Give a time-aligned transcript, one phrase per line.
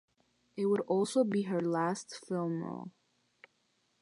[0.57, 2.89] It would also be her last film role.